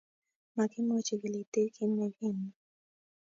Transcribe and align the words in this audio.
Ma 0.55 0.63
kimuchi 0.71 1.13
kilitit 1.21 1.71
kiit 1.73 1.91
ne 1.97 2.05
kunuur. 2.15 2.55